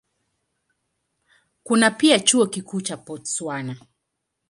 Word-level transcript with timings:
Kuna 1.63 1.91
pia 1.91 2.19
Chuo 2.19 2.45
Kikuu 2.47 2.81
cha 2.81 2.97
Botswana. 2.97 3.75